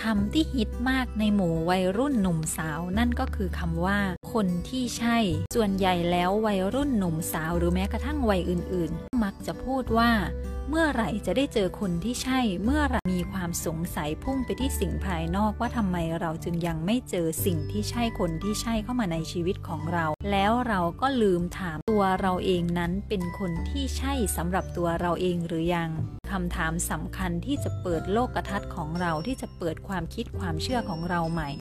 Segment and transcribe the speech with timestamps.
[0.00, 3.98] คำที่ฮิตมากในหมู่วัยรุ่นหนุ่มสาว นั่นก็คือคำว่า
[4.32, 5.18] คนที่ใช่
[5.54, 10.10] ส่วนใหญ่แล้ววัยรุ่นหนุ่มสาวหรือแม้กระทั่งวัยอื่น ๆ มักจะพูดว่า
[10.68, 25.90] เมื่อไหร่จะได้เจอคนที่ใช่ เมื่อไรมีความสงสัยพุ่งไปที่สิ่งภายนอกว่าทำไมเราจึงยังไม่เจอสิ่งที่ใช่คนที่ใช่เข้ามาในชีวิตของเรา แล้วเราก็ลืมถามตัวเราเองนั้นเป็นคนที่ใช่สำหรับตัวเราเองหรือยัง
[26.30, 31.50] คำถามสำคัญที่จะเปิดโลกทัศน์ของเราที่จะเปิดความคิดความเชื่อของเราใหม่